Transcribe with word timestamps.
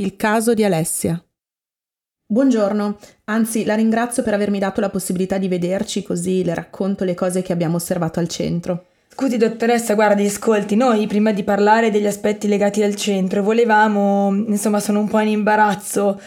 Il 0.00 0.14
caso 0.14 0.54
di 0.54 0.62
Alessia. 0.62 1.20
Buongiorno, 2.24 2.98
anzi 3.24 3.64
la 3.64 3.74
ringrazio 3.74 4.22
per 4.22 4.32
avermi 4.32 4.60
dato 4.60 4.80
la 4.80 4.90
possibilità 4.90 5.38
di 5.38 5.48
vederci 5.48 6.04
così 6.04 6.44
le 6.44 6.54
racconto 6.54 7.02
le 7.02 7.14
cose 7.14 7.42
che 7.42 7.52
abbiamo 7.52 7.74
osservato 7.74 8.20
al 8.20 8.28
centro. 8.28 8.84
Scusi 9.08 9.38
dottoressa, 9.38 9.94
guardi, 9.94 10.24
ascolti, 10.24 10.76
noi 10.76 11.08
prima 11.08 11.32
di 11.32 11.42
parlare 11.42 11.90
degli 11.90 12.06
aspetti 12.06 12.46
legati 12.46 12.84
al 12.84 12.94
centro 12.94 13.42
volevamo, 13.42 14.32
insomma 14.46 14.78
sono 14.78 15.00
un 15.00 15.08
po' 15.08 15.18
in 15.18 15.30
imbarazzo 15.30 16.20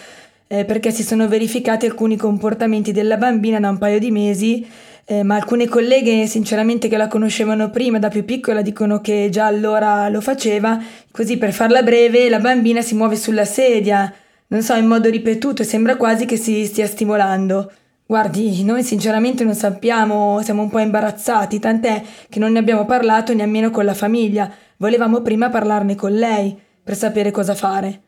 eh, 0.48 0.66
perché 0.66 0.92
si 0.92 1.04
sono 1.04 1.30
verificati 1.30 1.86
alcuni 1.86 2.18
comportamenti 2.18 2.92
della 2.92 3.16
bambina 3.16 3.58
da 3.58 3.70
un 3.70 3.78
paio 3.78 4.00
di 4.00 4.12
mesi 4.12 4.68
eh, 5.12 5.24
ma 5.24 5.36
alcune 5.36 5.68
colleghe 5.68 6.26
sinceramente 6.26 6.88
che 6.88 6.96
la 6.96 7.10
conoscevano 7.10 7.70
prima 7.70 8.00
da 8.00 8.08
più 8.08 8.24
piccola 8.24 8.62
dicono 8.62 9.02
che 9.02 9.28
già 9.30 9.46
allora 9.46 10.08
lo 10.08 10.22
faceva, 10.22 10.82
così 11.12 11.38
per 11.38 11.52
farla 11.52 11.84
breve 11.84 12.30
la 12.30 12.40
bambina 12.40 12.82
si 12.82 12.96
muove 12.96 13.18
sulla 13.18 13.44
sedia, 13.44 14.14
non 14.48 14.62
so, 14.62 14.74
in 14.76 14.86
modo 14.86 15.10
ripetuto 15.10 15.64
e 15.64 15.66
sembra 15.66 15.98
quasi 15.98 16.24
che 16.24 16.38
si 16.38 16.66
stia 16.66 16.88
stimolando. 16.88 17.70
Guardi, 18.06 18.64
noi 18.64 18.84
sinceramente 18.84 19.44
non 19.44 19.54
sappiamo, 19.54 20.40
siamo 20.44 20.62
un 20.62 20.70
po' 20.70 20.80
imbarazzati, 20.80 21.60
tant'è 21.60 22.02
che 22.30 22.40
non 22.40 22.54
ne 22.54 22.60
abbiamo 22.60 22.86
parlato 22.86 23.34
nemmeno 23.34 23.70
con 23.70 23.84
la 23.84 23.94
famiglia, 23.94 24.50
volevamo 24.78 25.22
prima 25.22 25.50
parlarne 25.50 25.96
con 25.96 26.14
lei 26.14 26.58
per 26.82 26.96
sapere 26.96 27.32
cosa 27.32 27.54
fare. 27.54 28.02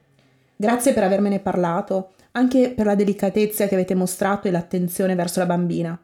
Grazie 0.56 0.94
per 0.94 1.04
avermene 1.04 1.40
parlato, 1.40 2.12
anche 2.32 2.70
per 2.70 2.86
la 2.86 2.96
delicatezza 2.96 3.68
che 3.68 3.74
avete 3.74 3.94
mostrato 3.94 4.48
e 4.48 4.52
l'attenzione 4.52 5.16
verso 5.16 5.40
la 5.40 5.46
bambina. 5.48 6.00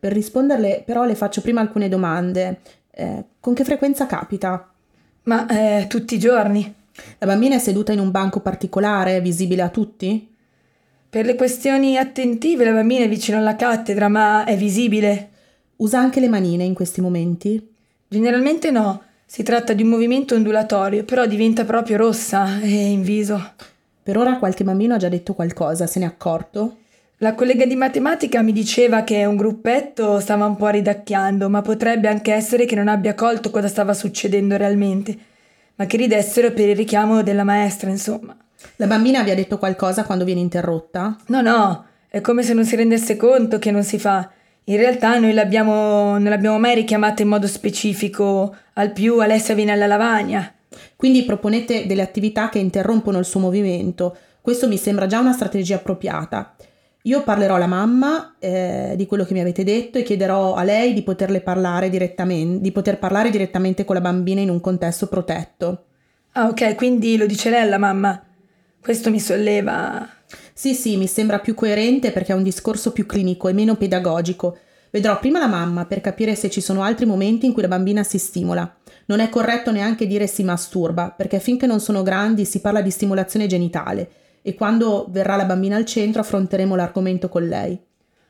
Per 0.00 0.12
risponderle 0.12 0.82
però 0.84 1.04
le 1.04 1.14
faccio 1.14 1.42
prima 1.42 1.60
alcune 1.60 1.90
domande. 1.90 2.60
Eh, 2.90 3.24
con 3.38 3.52
che 3.52 3.64
frequenza 3.64 4.06
capita? 4.06 4.66
Ma 5.24 5.46
eh, 5.46 5.86
tutti 5.88 6.14
i 6.14 6.18
giorni. 6.18 6.74
La 7.18 7.26
bambina 7.26 7.56
è 7.56 7.58
seduta 7.58 7.92
in 7.92 7.98
un 7.98 8.10
banco 8.10 8.40
particolare, 8.40 9.20
visibile 9.20 9.62
a 9.62 9.68
tutti? 9.68 10.26
Per 11.10 11.24
le 11.24 11.34
questioni 11.34 11.98
attentive 11.98 12.64
la 12.64 12.72
bambina 12.72 13.04
è 13.04 13.08
vicino 13.08 13.36
alla 13.36 13.56
cattedra, 13.56 14.08
ma 14.08 14.44
è 14.44 14.56
visibile. 14.56 15.28
Usa 15.76 15.98
anche 15.98 16.20
le 16.20 16.28
manine 16.28 16.64
in 16.64 16.74
questi 16.74 17.00
momenti? 17.00 17.74
Generalmente 18.08 18.70
no. 18.70 19.02
Si 19.26 19.42
tratta 19.42 19.74
di 19.74 19.82
un 19.82 19.90
movimento 19.90 20.34
ondulatorio, 20.34 21.04
però 21.04 21.26
diventa 21.26 21.64
proprio 21.64 21.98
rossa 21.98 22.60
e 22.60 22.68
in 22.68 23.02
viso. 23.02 23.52
Per 24.02 24.16
ora 24.16 24.38
qualche 24.38 24.64
bambino 24.64 24.94
ha 24.94 24.98
già 24.98 25.08
detto 25.08 25.34
qualcosa, 25.34 25.86
se 25.86 25.98
ne 26.00 26.06
è 26.06 26.08
accorto? 26.08 26.76
La 27.22 27.34
collega 27.34 27.66
di 27.66 27.76
matematica 27.76 28.40
mi 28.40 28.50
diceva 28.50 29.04
che 29.04 29.26
un 29.26 29.36
gruppetto 29.36 30.20
stava 30.20 30.46
un 30.46 30.56
po' 30.56 30.68
ridacchiando, 30.68 31.50
ma 31.50 31.60
potrebbe 31.60 32.08
anche 32.08 32.32
essere 32.32 32.64
che 32.64 32.74
non 32.74 32.88
abbia 32.88 33.12
colto 33.12 33.50
cosa 33.50 33.68
stava 33.68 33.92
succedendo 33.92 34.56
realmente, 34.56 35.14
ma 35.74 35.84
che 35.84 35.98
ridessero 35.98 36.50
per 36.52 36.70
il 36.70 36.76
richiamo 36.76 37.22
della 37.22 37.44
maestra, 37.44 37.90
insomma. 37.90 38.34
La 38.76 38.86
bambina 38.86 39.22
vi 39.22 39.28
ha 39.28 39.34
detto 39.34 39.58
qualcosa 39.58 40.04
quando 40.04 40.24
viene 40.24 40.40
interrotta? 40.40 41.14
No, 41.26 41.42
no, 41.42 41.84
è 42.08 42.22
come 42.22 42.42
se 42.42 42.54
non 42.54 42.64
si 42.64 42.74
rendesse 42.74 43.16
conto 43.16 43.58
che 43.58 43.70
non 43.70 43.84
si 43.84 43.98
fa. 43.98 44.30
In 44.64 44.78
realtà 44.78 45.18
noi 45.18 45.34
l'abbiamo, 45.34 46.12
non 46.12 46.30
l'abbiamo 46.30 46.58
mai 46.58 46.74
richiamata 46.74 47.20
in 47.20 47.28
modo 47.28 47.46
specifico, 47.46 48.56
al 48.72 48.92
più 48.92 49.18
Alessia 49.18 49.54
viene 49.54 49.72
alla 49.72 49.86
lavagna. 49.86 50.50
Quindi 50.96 51.24
proponete 51.24 51.84
delle 51.86 52.00
attività 52.00 52.48
che 52.48 52.60
interrompono 52.60 53.18
il 53.18 53.26
suo 53.26 53.40
movimento. 53.40 54.16
Questo 54.40 54.66
mi 54.68 54.78
sembra 54.78 55.06
già 55.06 55.18
una 55.18 55.34
strategia 55.34 55.74
appropriata. 55.74 56.54
Io 57.04 57.22
parlerò 57.22 57.54
alla 57.54 57.66
mamma 57.66 58.34
eh, 58.38 58.92
di 58.94 59.06
quello 59.06 59.24
che 59.24 59.32
mi 59.32 59.40
avete 59.40 59.64
detto 59.64 59.96
e 59.96 60.02
chiederò 60.02 60.54
a 60.54 60.62
lei 60.62 60.92
di 60.92 61.02
poterle 61.02 61.40
parlare 61.40 61.88
direttamente, 61.88 62.60
di 62.60 62.72
poter 62.72 62.98
parlare 62.98 63.30
direttamente 63.30 63.86
con 63.86 63.94
la 63.94 64.02
bambina 64.02 64.42
in 64.42 64.50
un 64.50 64.60
contesto 64.60 65.06
protetto. 65.06 65.84
Ah, 66.32 66.48
ok, 66.48 66.74
quindi 66.74 67.16
lo 67.16 67.24
dice 67.24 67.48
lei 67.48 67.62
alla 67.62 67.78
mamma. 67.78 68.22
Questo 68.82 69.10
mi 69.10 69.18
solleva. 69.18 70.06
Sì, 70.52 70.74
sì, 70.74 70.98
mi 70.98 71.06
sembra 71.06 71.38
più 71.38 71.54
coerente 71.54 72.12
perché 72.12 72.32
è 72.32 72.36
un 72.36 72.42
discorso 72.42 72.92
più 72.92 73.06
clinico 73.06 73.48
e 73.48 73.54
meno 73.54 73.76
pedagogico. 73.76 74.58
Vedrò 74.90 75.18
prima 75.18 75.38
la 75.38 75.46
mamma 75.46 75.86
per 75.86 76.02
capire 76.02 76.34
se 76.34 76.50
ci 76.50 76.60
sono 76.60 76.82
altri 76.82 77.06
momenti 77.06 77.46
in 77.46 77.54
cui 77.54 77.62
la 77.62 77.68
bambina 77.68 78.02
si 78.02 78.18
stimola. 78.18 78.76
Non 79.06 79.20
è 79.20 79.30
corretto 79.30 79.72
neanche 79.72 80.06
dire 80.06 80.26
si 80.26 80.44
masturba, 80.44 81.14
perché 81.16 81.40
finché 81.40 81.66
non 81.66 81.80
sono 81.80 82.02
grandi 82.02 82.44
si 82.44 82.60
parla 82.60 82.82
di 82.82 82.90
stimolazione 82.90 83.46
genitale 83.46 84.10
e 84.42 84.54
quando 84.54 85.06
verrà 85.10 85.36
la 85.36 85.44
bambina 85.44 85.76
al 85.76 85.84
centro 85.84 86.20
affronteremo 86.20 86.74
l'argomento 86.74 87.28
con 87.28 87.46
lei. 87.46 87.78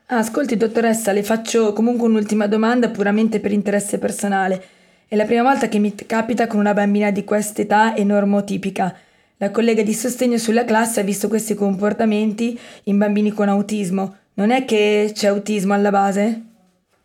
Ascolti, 0.07 0.57
dottoressa, 0.57 1.13
le 1.13 1.23
faccio 1.23 1.73
comunque 1.73 2.09
un'ultima 2.09 2.49
domanda 2.49 2.89
puramente 2.89 3.39
per 3.39 3.53
interesse 3.53 3.99
personale. 3.99 4.63
È 5.07 5.15
la 5.15 5.25
prima 5.25 5.43
volta 5.43 5.69
che 5.69 5.79
mi 5.79 5.95
capita 5.95 6.49
con 6.49 6.59
una 6.59 6.75
bambina 6.75 7.13
di 7.13 7.23
quest'età 7.23 7.95
e 7.95 8.03
normotipica. 8.03 8.93
La 9.37 9.53
collega 9.53 9.83
di 9.83 9.95
sostegno 9.95 10.37
sulla 10.37 10.65
classe 10.65 11.01
ha 11.01 11.05
visto 11.05 11.29
questi 11.29 11.55
comportamenti 11.55 12.59
in 12.85 12.99
bambini 12.99 13.31
con 13.31 13.49
autismo. 13.49 14.17
Non 14.35 14.51
è 14.51 14.65
che 14.65 15.13
c'è 15.15 15.29
autismo 15.29 15.75
alla 15.75 15.91
base? 15.91 16.43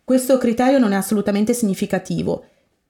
Questo 0.04 0.40
criterio 0.40 0.80
non 0.80 0.92
è 0.92 0.96
assolutamente 0.96 1.54
significativo. 1.54 2.46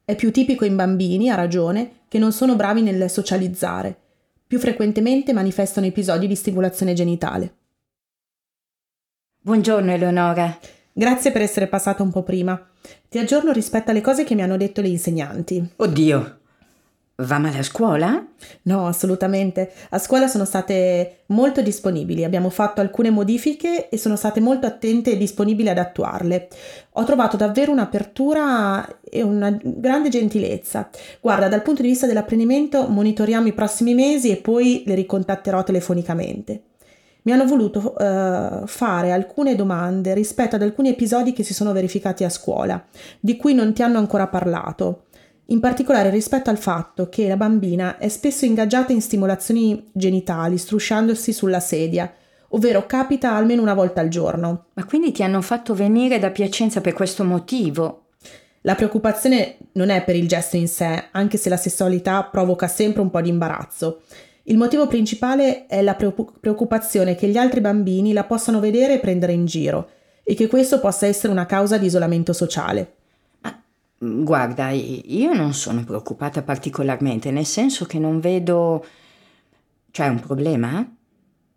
È 0.05 0.15
più 0.15 0.31
tipico 0.31 0.63
in 0.63 0.77
bambini, 0.77 1.29
ha 1.29 1.35
ragione, 1.35 2.03
che 2.07 2.19
non 2.19 2.31
sono 2.31 2.55
bravi 2.55 2.81
nel 2.81 3.09
socializzare 3.09 4.03
più 4.47 4.59
frequentemente 4.59 5.33
manifestano 5.33 5.87
episodi 5.87 6.27
di 6.27 6.35
stimolazione 6.35 6.93
genitale. 6.93 7.55
Buongiorno 9.41 9.91
Eleonora. 9.91 10.57
Grazie 10.91 11.31
per 11.31 11.41
essere 11.41 11.67
passata 11.67 12.03
un 12.03 12.11
po' 12.11 12.23
prima. 12.23 12.69
Ti 13.09 13.17
aggiorno 13.17 13.51
rispetto 13.51 13.91
alle 13.91 14.01
cose 14.01 14.23
che 14.23 14.35
mi 14.35 14.41
hanno 14.41 14.57
detto 14.57 14.81
le 14.81 14.87
insegnanti. 14.87 15.73
Oddio, 15.75 16.39
Va 17.17 17.37
male 17.37 17.59
a 17.59 17.63
scuola? 17.63 18.25
No, 18.63 18.87
assolutamente. 18.87 19.71
A 19.91 19.99
scuola 19.99 20.27
sono 20.27 20.43
state 20.43 21.19
molto 21.27 21.61
disponibili, 21.61 22.25
abbiamo 22.25 22.49
fatto 22.49 22.81
alcune 22.81 23.09
modifiche 23.09 23.87
e 23.87 23.97
sono 23.97 24.17
state 24.17 24.41
molto 24.41 24.67
attente 24.67 25.11
e 25.13 25.17
disponibili 25.17 25.69
ad 25.69 25.77
attuarle. 25.77 26.49
Ho 26.91 27.05
trovato 27.05 27.37
davvero 27.37 27.71
un'apertura 27.71 28.99
e 29.01 29.21
una 29.21 29.57
grande 29.63 30.09
gentilezza. 30.09 30.89
Guarda, 31.21 31.47
dal 31.47 31.61
punto 31.61 31.83
di 31.83 31.87
vista 31.87 32.05
dell'apprendimento 32.05 32.85
monitoriamo 32.89 33.47
i 33.47 33.53
prossimi 33.53 33.93
mesi 33.93 34.29
e 34.29 34.35
poi 34.35 34.83
le 34.85 34.95
ricontatterò 34.95 35.63
telefonicamente. 35.63 36.63
Mi 37.21 37.31
hanno 37.31 37.45
voluto 37.45 37.95
uh, 37.97 38.67
fare 38.67 39.11
alcune 39.11 39.55
domande 39.55 40.13
rispetto 40.13 40.57
ad 40.57 40.61
alcuni 40.61 40.89
episodi 40.89 41.31
che 41.31 41.43
si 41.43 41.53
sono 41.53 41.71
verificati 41.71 42.25
a 42.25 42.29
scuola, 42.29 42.85
di 43.21 43.37
cui 43.37 43.55
non 43.55 43.73
ti 43.73 43.81
hanno 43.81 43.97
ancora 43.99 44.27
parlato 44.27 45.04
in 45.47 45.59
particolare 45.59 46.09
rispetto 46.09 46.49
al 46.49 46.57
fatto 46.57 47.07
che 47.09 47.27
la 47.27 47.37
bambina 47.37 47.97
è 47.97 48.07
spesso 48.07 48.45
ingaggiata 48.45 48.91
in 48.91 49.01
stimolazioni 49.01 49.89
genitali 49.91 50.57
strusciandosi 50.57 51.31
sulla 51.33 51.59
sedia, 51.59 52.11
ovvero 52.49 52.85
capita 52.87 53.35
almeno 53.35 53.61
una 53.61 53.75
volta 53.75 54.01
al 54.01 54.09
giorno. 54.09 54.65
Ma 54.73 54.85
quindi 54.85 55.11
ti 55.11 55.21
hanno 55.21 55.41
fatto 55.41 55.75
venire 55.75 56.17
da 56.17 56.31
Piacenza 56.31 56.81
per 56.81 56.93
questo 56.93 57.23
motivo? 57.23 58.05
La 58.61 58.73
preoccupazione 58.73 59.57
non 59.73 59.89
è 59.89 60.03
per 60.03 60.15
il 60.15 60.27
gesto 60.27 60.55
in 60.55 60.67
sé, 60.67 61.09
anche 61.11 61.37
se 61.37 61.49
la 61.49 61.57
sessualità 61.57 62.23
provoca 62.23 62.67
sempre 62.67 63.01
un 63.01 63.11
po' 63.11 63.21
di 63.21 63.29
imbarazzo. 63.29 64.01
Il 64.47 64.57
motivo 64.57 64.87
principale 64.87 65.67
è 65.67 65.83
la 65.83 65.93
preoccupazione 65.95 67.13
che 67.13 67.27
gli 67.27 67.37
altri 67.37 67.61
bambini 67.61 68.13
la 68.13 68.23
possano 68.23 68.59
vedere 68.59 68.95
e 68.95 68.99
prendere 68.99 69.33
in 69.33 69.45
giro 69.45 69.89
e 70.23 70.33
che 70.33 70.47
questo 70.47 70.79
possa 70.79 71.05
essere 71.05 71.31
una 71.31 71.45
causa 71.45 71.77
di 71.77 71.85
isolamento 71.85 72.33
sociale. 72.33 72.93
Guarda, 74.23 74.69
io 74.69 75.33
non 75.33 75.53
sono 75.53 75.83
preoccupata 75.83 76.43
particolarmente, 76.43 77.31
nel 77.31 77.45
senso 77.45 77.85
che 77.85 77.99
non 77.99 78.19
vedo... 78.19 78.85
C'è 79.89 80.07
un 80.07 80.19
problema? 80.19 80.87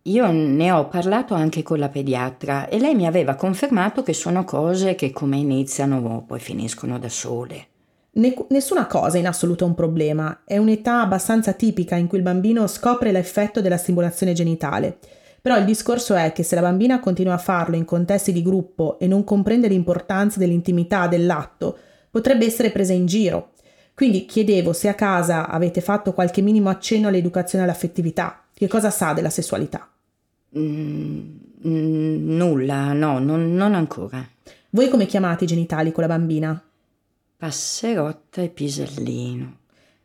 Io 0.03 0.31
ne 0.31 0.71
ho 0.71 0.87
parlato 0.87 1.33
anche 1.33 1.61
con 1.61 1.77
la 1.77 1.89
pediatra 1.89 2.67
e 2.69 2.79
lei 2.79 2.95
mi 2.95 3.05
aveva 3.05 3.35
confermato 3.35 4.01
che 4.01 4.13
sono 4.13 4.45
cose 4.45 4.95
che 4.95 5.11
come 5.11 5.37
iniziano 5.37 6.23
poi 6.25 6.39
finiscono 6.39 6.97
da 6.97 7.09
sole. 7.09 7.67
Ne- 8.11 8.33
nessuna 8.49 8.87
cosa 8.87 9.17
in 9.17 9.27
assoluto 9.27 9.65
è 9.65 9.67
un 9.67 9.75
problema, 9.75 10.41
è 10.45 10.57
un'età 10.57 11.01
abbastanza 11.01 11.53
tipica 11.53 11.95
in 11.95 12.07
cui 12.07 12.17
il 12.17 12.23
bambino 12.23 12.65
scopre 12.65 13.11
l'effetto 13.11 13.61
della 13.61 13.77
stimolazione 13.77 14.33
genitale. 14.33 14.97
Però 15.41 15.57
il 15.57 15.65
discorso 15.65 16.15
è 16.15 16.31
che 16.31 16.43
se 16.43 16.55
la 16.55 16.61
bambina 16.61 16.99
continua 16.99 17.33
a 17.33 17.37
farlo 17.37 17.75
in 17.75 17.85
contesti 17.85 18.31
di 18.31 18.41
gruppo 18.41 18.97
e 18.99 19.07
non 19.07 19.23
comprende 19.23 19.67
l'importanza 19.67 20.39
dell'intimità 20.39 21.07
dell'atto, 21.07 21.77
potrebbe 22.09 22.45
essere 22.45 22.71
presa 22.71 22.93
in 22.93 23.05
giro. 23.05 23.51
Quindi 23.93 24.25
chiedevo 24.25 24.71
se 24.71 24.87
a 24.87 24.93
casa 24.93 25.49
avete 25.49 25.81
fatto 25.81 26.13
qualche 26.13 26.41
minimo 26.41 26.69
accenno 26.69 27.09
all'educazione 27.09 27.63
all'affettività. 27.63 28.45
Che 28.53 28.67
cosa 28.67 28.89
sa 28.89 29.13
della 29.13 29.29
sessualità? 29.29 29.89
Mm, 30.57 31.21
nulla, 31.61 32.93
no, 32.93 33.19
non, 33.19 33.53
non 33.53 33.75
ancora. 33.75 34.25
Voi 34.71 34.87
come 34.87 35.05
chiamate 35.05 35.43
i 35.43 35.47
genitali 35.47 35.91
con 35.91 36.03
la 36.03 36.09
bambina? 36.09 36.63
Passerotta 37.37 38.41
e 38.41 38.49
pisellino. 38.49 39.57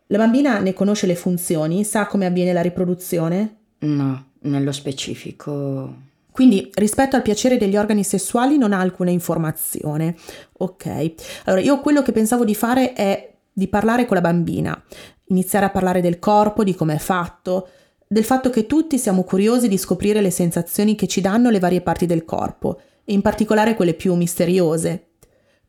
La 0.08 0.18
bambina 0.18 0.58
ne 0.58 0.72
conosce 0.72 1.06
le 1.06 1.14
funzioni? 1.14 1.84
Sa 1.84 2.06
come 2.06 2.26
avviene 2.26 2.52
la 2.52 2.62
riproduzione? 2.62 3.56
No, 3.78 4.30
nello 4.40 4.72
specifico 4.72 6.12
quindi 6.34 6.68
rispetto 6.74 7.14
al 7.14 7.22
piacere 7.22 7.58
degli 7.58 7.76
organi 7.76 8.02
sessuali 8.02 8.58
non 8.58 8.72
ha 8.72 8.80
alcuna 8.80 9.10
informazione. 9.10 10.16
Ok, 10.54 11.14
allora 11.44 11.62
io 11.62 11.78
quello 11.78 12.02
che 12.02 12.10
pensavo 12.10 12.44
di 12.44 12.56
fare 12.56 12.92
è 12.92 13.34
di 13.52 13.68
parlare 13.68 14.04
con 14.04 14.16
la 14.16 14.20
bambina, 14.20 14.82
iniziare 15.26 15.66
a 15.66 15.70
parlare 15.70 16.00
del 16.00 16.18
corpo, 16.18 16.64
di 16.64 16.74
come 16.74 16.96
è 16.96 16.98
fatto, 16.98 17.68
del 18.08 18.24
fatto 18.24 18.50
che 18.50 18.66
tutti 18.66 18.98
siamo 18.98 19.22
curiosi 19.22 19.68
di 19.68 19.78
scoprire 19.78 20.20
le 20.20 20.32
sensazioni 20.32 20.96
che 20.96 21.06
ci 21.06 21.20
danno 21.20 21.50
le 21.50 21.60
varie 21.60 21.82
parti 21.82 22.04
del 22.04 22.24
corpo, 22.24 22.80
e 23.04 23.12
in 23.12 23.22
particolare 23.22 23.76
quelle 23.76 23.94
più 23.94 24.12
misteriose. 24.14 25.10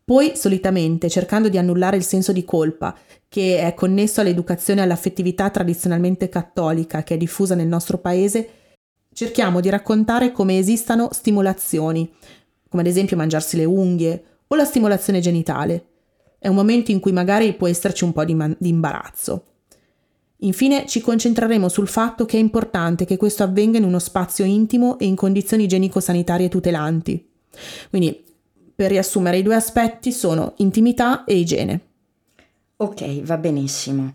Poi, 0.04 0.32
solitamente, 0.34 1.08
cercando 1.08 1.48
di 1.48 1.58
annullare 1.58 1.96
il 1.96 2.02
senso 2.02 2.32
di 2.32 2.44
colpa, 2.44 2.92
che 3.28 3.60
è 3.60 3.72
connesso 3.72 4.20
all'educazione 4.20 4.80
e 4.80 4.82
all'affettività 4.82 5.48
tradizionalmente 5.48 6.28
cattolica 6.28 7.04
che 7.04 7.14
è 7.14 7.16
diffusa 7.16 7.54
nel 7.54 7.68
nostro 7.68 7.98
paese, 7.98 8.48
cerchiamo 9.16 9.60
di 9.60 9.70
raccontare 9.70 10.30
come 10.30 10.58
esistano 10.58 11.08
stimolazioni, 11.10 12.12
come 12.68 12.82
ad 12.82 12.88
esempio 12.88 13.16
mangiarsi 13.16 13.56
le 13.56 13.64
unghie 13.64 14.24
o 14.46 14.54
la 14.54 14.66
stimolazione 14.66 15.20
genitale. 15.20 15.86
È 16.38 16.48
un 16.48 16.54
momento 16.54 16.90
in 16.90 17.00
cui 17.00 17.12
magari 17.12 17.54
può 17.54 17.66
esserci 17.66 18.04
un 18.04 18.12
po' 18.12 18.26
di, 18.26 18.34
man- 18.34 18.54
di 18.58 18.68
imbarazzo. 18.68 19.44
Infine 20.40 20.84
ci 20.86 21.00
concentreremo 21.00 21.70
sul 21.70 21.88
fatto 21.88 22.26
che 22.26 22.36
è 22.36 22.40
importante 22.40 23.06
che 23.06 23.16
questo 23.16 23.42
avvenga 23.42 23.78
in 23.78 23.84
uno 23.84 23.98
spazio 23.98 24.44
intimo 24.44 24.98
e 24.98 25.06
in 25.06 25.16
condizioni 25.16 25.64
igienico-sanitarie 25.64 26.50
tutelanti. 26.50 27.26
Quindi, 27.88 28.22
per 28.74 28.90
riassumere, 28.90 29.38
i 29.38 29.42
due 29.42 29.54
aspetti 29.54 30.12
sono 30.12 30.52
intimità 30.58 31.24
e 31.24 31.36
igiene. 31.36 31.80
Ok, 32.76 33.22
va 33.22 33.38
benissimo. 33.38 34.14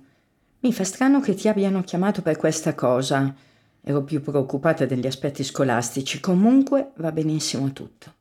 Mi 0.60 0.72
fa 0.72 0.84
strano 0.84 1.22
che 1.22 1.34
ti 1.34 1.48
abbiano 1.48 1.82
chiamato 1.82 2.22
per 2.22 2.38
questa 2.38 2.76
cosa. 2.76 3.34
Ero 3.84 4.04
più 4.04 4.22
preoccupata 4.22 4.86
degli 4.86 5.08
aspetti 5.08 5.44
scolastici. 5.44 6.20
Comunque 6.20 6.92
va 6.98 7.12
benissimo 7.12 7.72
tutto. 7.74 8.14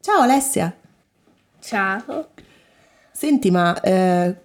Ciao 0.00 0.20
Alessia. 0.20 0.74
Ciao. 1.60 2.28
Senti, 3.12 3.50
ma 3.50 3.78
eh, 3.80 4.36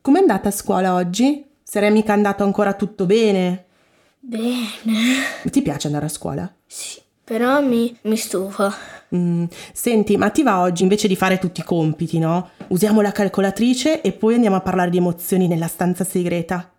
com'è 0.00 0.18
andata 0.18 0.48
a 0.48 0.52
scuola 0.52 0.94
oggi? 0.94 1.44
Sarei 1.62 1.90
mica 1.90 2.12
andato 2.12 2.42
ancora 2.44 2.74
tutto 2.74 3.06
bene? 3.06 3.64
Bene. 4.18 4.68
Ti 5.50 5.62
piace 5.62 5.86
andare 5.86 6.06
a 6.06 6.10
scuola? 6.10 6.52
Sì, 6.66 7.00
però 7.24 7.62
mi, 7.62 7.96
mi 8.02 8.16
stufa. 8.16 8.70
Mm, 9.14 9.44
senti, 9.72 10.16
ma 10.16 10.30
ti 10.30 10.42
va 10.42 10.60
oggi 10.60 10.82
invece 10.82 11.08
di 11.08 11.16
fare 11.16 11.38
tutti 11.38 11.60
i 11.60 11.64
compiti, 11.64 12.18
no? 12.18 12.50
Usiamo 12.68 13.00
la 13.00 13.12
calcolatrice 13.12 14.00
e 14.02 14.12
poi 14.12 14.34
andiamo 14.34 14.56
a 14.56 14.60
parlare 14.60 14.90
di 14.90 14.98
emozioni 14.98 15.48
nella 15.48 15.68
stanza 15.68 16.04
segreta. 16.04 16.70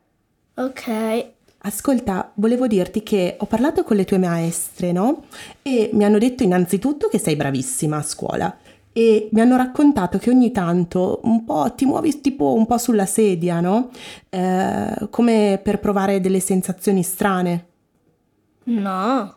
Ok. 0.56 1.26
Ascolta, 1.66 2.32
volevo 2.36 2.68
dirti 2.68 3.04
che 3.04 3.36
ho 3.40 3.46
parlato 3.46 3.84
con 3.84 3.96
le 3.96 4.04
tue 4.06 4.18
maestre, 4.18 4.92
no? 4.92 5.24
E 5.62 5.90
mi 5.94 6.04
hanno 6.04 6.18
detto 6.18 6.44
innanzitutto 6.44 7.08
che 7.08 7.18
sei 7.18 7.36
bravissima 7.38 7.98
a 7.98 8.02
scuola 8.02 8.58
e 8.92 9.30
mi 9.32 9.42
hanno 9.42 9.56
raccontato 9.56 10.18
che 10.20 10.30
ogni 10.30 10.52
tanto 10.52 11.22
un 11.24 11.46
po' 11.46 11.74
ti 11.76 11.86
muovi 11.86 12.20
tipo 12.22 12.54
un 12.54 12.66
po' 12.66 12.78
sulla 12.78 13.06
sedia, 13.06 13.62
no? 13.62 13.90
Eh, 14.30 15.08
come 15.10 15.60
per 15.64 15.80
provare 15.80 16.20
delle 16.20 16.42
sensazioni 16.42 17.02
strane. 17.02 17.66
No, 18.66 19.36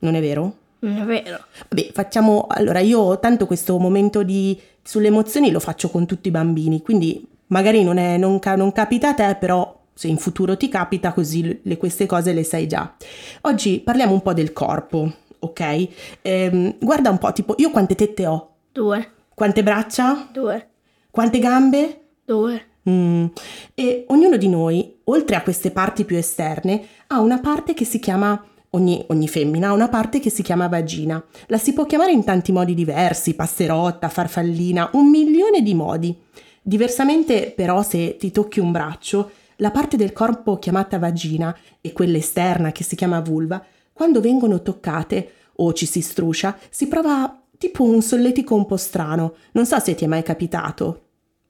Non 0.00 0.14
è 0.14 0.20
vero? 0.20 0.56
non 0.80 0.98
è 0.98 1.04
vero. 1.04 1.38
Vabbè, 1.68 1.90
facciamo 1.92 2.46
allora 2.48 2.78
io 2.80 3.18
tanto 3.18 3.46
questo 3.46 3.78
momento 3.78 4.22
di 4.22 4.58
sulle 4.82 5.06
emozioni 5.08 5.50
lo 5.50 5.60
faccio 5.60 5.88
con 5.90 6.06
tutti 6.06 6.28
i 6.28 6.30
bambini, 6.30 6.82
quindi 6.82 7.26
magari 7.48 7.82
non, 7.82 7.96
è, 7.96 8.16
non, 8.18 8.38
ca- 8.38 8.54
non 8.56 8.70
capita 8.70 9.08
a 9.10 9.14
te, 9.14 9.36
però 9.40 9.82
se 9.94 10.08
in 10.08 10.18
futuro 10.18 10.56
ti 10.56 10.68
capita 10.68 11.12
così 11.12 11.60
le- 11.62 11.76
queste 11.76 12.06
cose 12.06 12.32
le 12.32 12.42
sai 12.44 12.66
già. 12.66 12.94
Oggi 13.42 13.80
parliamo 13.80 14.12
un 14.12 14.22
po' 14.22 14.32
del 14.34 14.52
corpo, 14.52 15.10
ok? 15.38 15.88
Ehm, 16.22 16.76
guarda 16.80 17.10
un 17.10 17.18
po', 17.18 17.32
tipo 17.32 17.54
io 17.58 17.70
quante 17.70 17.94
tette 17.94 18.26
ho? 18.26 18.48
Due, 18.72 19.10
Quante 19.34 19.62
braccia? 19.62 20.28
due, 20.32 20.68
Quante 21.10 21.38
gambe? 21.38 22.00
due. 22.24 22.62
Mm. 22.88 23.26
E 23.74 24.04
ognuno 24.08 24.36
di 24.36 24.48
noi, 24.48 24.96
oltre 25.04 25.36
a 25.36 25.42
queste 25.42 25.70
parti 25.70 26.04
più 26.04 26.16
esterne, 26.16 26.86
ha 27.08 27.20
una 27.20 27.38
parte 27.38 27.72
che 27.72 27.84
si 27.84 27.98
chiama, 27.98 28.44
ogni, 28.70 29.02
ogni 29.08 29.26
femmina 29.28 29.68
ha 29.68 29.72
una 29.72 29.88
parte 29.88 30.20
che 30.20 30.28
si 30.30 30.42
chiama 30.42 30.68
vagina. 30.68 31.24
La 31.46 31.56
si 31.58 31.72
può 31.72 31.86
chiamare 31.86 32.12
in 32.12 32.24
tanti 32.24 32.52
modi 32.52 32.74
diversi, 32.74 33.34
passerotta, 33.34 34.08
farfallina, 34.08 34.90
un 34.92 35.08
milione 35.08 35.62
di 35.62 35.74
modi. 35.74 36.14
Diversamente 36.62 37.52
però 37.56 37.82
se 37.82 38.16
ti 38.18 38.30
tocchi 38.30 38.60
un 38.60 38.70
braccio, 38.72 39.30
la 39.56 39.70
parte 39.70 39.96
del 39.96 40.12
corpo 40.12 40.58
chiamata 40.58 40.98
vagina 40.98 41.56
e 41.80 41.92
quella 41.92 42.18
esterna 42.18 42.72
che 42.72 42.84
si 42.84 42.96
chiama 42.96 43.20
vulva, 43.20 43.64
quando 43.92 44.20
vengono 44.20 44.62
toccate 44.62 45.32
o 45.56 45.72
ci 45.72 45.86
si 45.86 46.00
struscia, 46.00 46.58
si 46.70 46.88
prova 46.88 47.40
tipo 47.58 47.84
un 47.84 48.02
solletico 48.02 48.54
un 48.54 48.66
po' 48.66 48.76
strano. 48.76 49.34
Non 49.52 49.66
so 49.66 49.78
se 49.78 49.94
ti 49.94 50.04
è 50.04 50.08
mai 50.08 50.22
capitato. 50.22 51.02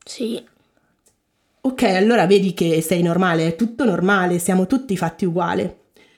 Sì, 0.05 0.43
Ok, 1.67 1.83
allora 1.85 2.27
vedi 2.27 2.53
che 2.53 2.83
sei 2.83 3.01
normale, 3.01 3.47
è 3.47 3.57
tutto 3.57 3.87
normale, 3.87 4.39
siamo 4.39 4.67
tutti 4.67 4.99
fatti 4.99 5.25
uguali. 5.25 5.75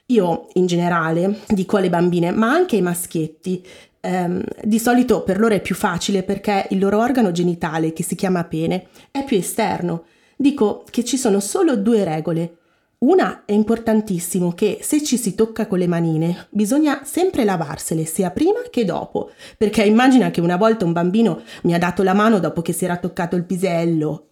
Io 0.07 0.47
in 0.55 0.65
generale 0.65 1.39
dico 1.47 1.77
alle 1.77 1.89
bambine, 1.89 2.31
ma 2.31 2.51
anche 2.51 2.75
ai 2.75 2.81
maschietti, 2.81 3.65
ehm, 4.01 4.43
di 4.63 4.77
solito 4.77 5.23
per 5.23 5.39
loro 5.39 5.53
è 5.53 5.61
più 5.61 5.73
facile 5.73 6.23
perché 6.23 6.67
il 6.71 6.79
loro 6.79 6.99
organo 6.99 7.31
genitale, 7.31 7.93
che 7.93 8.03
si 8.03 8.15
chiama 8.15 8.43
pene, 8.43 8.87
è 9.09 9.23
più 9.23 9.37
esterno. 9.37 10.03
Dico 10.39 10.83
che 10.89 11.03
ci 11.03 11.17
sono 11.17 11.39
solo 11.39 11.75
due 11.75 12.03
regole. 12.03 12.57
Una 12.99 13.43
è 13.45 13.51
importantissimo 13.51 14.53
che 14.53 14.79
se 14.81 15.03
ci 15.03 15.17
si 15.17 15.35
tocca 15.35 15.67
con 15.67 15.79
le 15.79 15.87
manine 15.87 16.47
bisogna 16.49 17.01
sempre 17.03 17.43
lavarsele 17.43 18.05
sia 18.05 18.31
prima 18.31 18.61
che 18.69 18.85
dopo, 18.85 19.31
perché 19.57 19.83
immagina 19.83 20.31
che 20.31 20.41
una 20.41 20.57
volta 20.57 20.85
un 20.85 20.93
bambino 20.93 21.41
mi 21.63 21.73
ha 21.73 21.77
dato 21.77 22.01
la 22.01 22.13
mano 22.13 22.39
dopo 22.39 22.61
che 22.61 22.73
si 22.73 22.85
era 22.85 22.97
toccato 22.97 23.35
il 23.35 23.43
pisello 23.43 24.27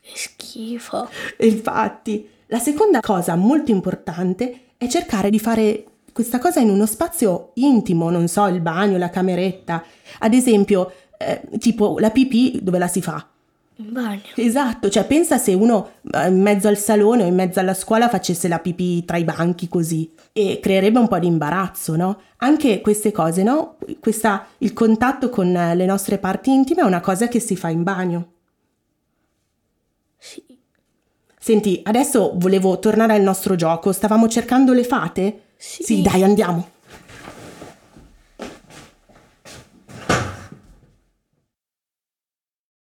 che 0.00 0.12
schifo. 0.14 1.08
Infatti, 1.38 2.28
la 2.46 2.58
seconda 2.58 3.00
cosa 3.00 3.34
molto 3.34 3.72
importante 3.72 4.60
è 4.76 4.86
cercare 4.86 5.30
di 5.30 5.38
fare 5.38 5.84
questa 6.12 6.38
cosa 6.38 6.60
in 6.60 6.70
uno 6.70 6.86
spazio 6.86 7.50
intimo, 7.54 8.10
non 8.10 8.28
so, 8.28 8.46
il 8.46 8.60
bagno, 8.60 8.98
la 8.98 9.10
cameretta. 9.10 9.84
Ad 10.20 10.32
esempio, 10.32 10.92
eh, 11.18 11.42
tipo 11.58 11.98
la 11.98 12.10
pipì 12.10 12.60
dove 12.62 12.78
la 12.78 12.88
si 12.88 13.02
fa? 13.02 13.28
In 13.78 13.92
bagno. 13.92 14.22
Esatto, 14.36 14.88
cioè 14.88 15.04
pensa 15.04 15.36
se 15.36 15.52
uno 15.52 15.90
eh, 16.12 16.28
in 16.28 16.40
mezzo 16.40 16.66
al 16.66 16.78
salone 16.78 17.24
o 17.24 17.26
in 17.26 17.34
mezzo 17.34 17.60
alla 17.60 17.74
scuola 17.74 18.08
facesse 18.08 18.48
la 18.48 18.58
pipì 18.58 19.04
tra 19.04 19.18
i 19.18 19.24
banchi 19.24 19.68
così 19.68 20.10
e 20.32 20.60
creerebbe 20.62 20.98
un 20.98 21.08
po' 21.08 21.18
di 21.18 21.26
imbarazzo, 21.26 21.94
no? 21.94 22.20
Anche 22.38 22.80
queste 22.80 23.12
cose, 23.12 23.42
no? 23.42 23.76
Questa, 24.00 24.46
il 24.58 24.72
contatto 24.72 25.28
con 25.28 25.52
le 25.52 25.84
nostre 25.84 26.16
parti 26.16 26.50
intime 26.50 26.82
è 26.82 26.84
una 26.84 27.00
cosa 27.00 27.28
che 27.28 27.38
si 27.38 27.54
fa 27.54 27.68
in 27.68 27.82
bagno. 27.82 28.32
Sì. 30.16 30.42
Senti, 31.38 31.80
adesso 31.84 32.32
volevo 32.36 32.78
tornare 32.78 33.12
al 33.12 33.22
nostro 33.22 33.56
gioco. 33.56 33.92
Stavamo 33.92 34.26
cercando 34.26 34.72
le 34.72 34.84
fate? 34.84 35.42
Sì. 35.56 35.82
Sì, 35.82 36.02
dai, 36.02 36.22
andiamo. 36.22 36.70